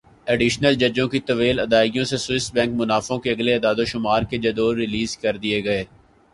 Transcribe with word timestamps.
additional 0.27 0.75
ججوں 0.75 1.07
کی 1.07 1.19
طویل 1.27 1.59
ادائیگیوں 1.59 2.05
سے 2.05 2.17
سوئس 2.17 2.51
بینک 2.53 2.73
منافعوں 2.75 3.19
کے 3.19 3.31
اگلے 3.31 3.53
اعدادوشمار 3.53 4.23
کے 4.23 4.37
جدول 4.39 4.75
ریلیز 4.75 5.17
کر 5.17 5.37
دیے 5.37 5.63
گئے 5.63 5.83